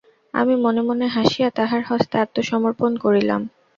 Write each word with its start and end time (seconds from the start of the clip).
আমি 0.33 0.53
মনে 0.55 0.81
মনে 0.81 1.05
হাসিয়া 1.15 1.49
তাহার 1.57 1.81
হস্তে 1.89 2.15
আত্মসমর্পণ 2.17 2.91
করিলাম। 2.97 3.41